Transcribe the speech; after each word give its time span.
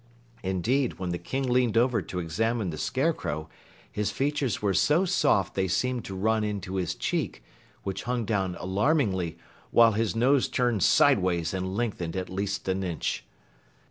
Indeed, 0.41 0.97
when 0.97 1.11
the 1.11 1.19
King 1.19 1.47
leaned 1.47 1.77
over 1.77 2.01
to 2.01 2.17
examine 2.17 2.71
the 2.71 2.77
Scarecrow, 2.79 3.47
his 3.91 4.09
features 4.09 4.59
were 4.59 4.73
so 4.73 5.05
soft 5.05 5.53
they 5.53 5.67
seemed 5.67 6.05
to 6.05 6.15
run 6.15 6.43
into 6.43 6.77
his 6.77 6.95
cheek, 6.95 7.43
which 7.83 8.01
hung 8.01 8.25
down 8.25 8.55
alarmingly, 8.55 9.37
while 9.69 9.91
his 9.91 10.15
nose 10.15 10.47
turned 10.47 10.81
sideways 10.81 11.53
and 11.53 11.77
lengthened 11.77 12.15
at 12.15 12.31
least 12.31 12.67
an 12.67 12.81
inch! 12.83 13.23